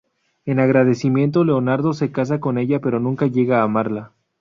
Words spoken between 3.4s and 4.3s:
a amarla.